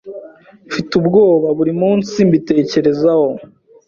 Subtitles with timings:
[0.67, 3.29] Mfite ubwoba buri munsi mbitekerezaho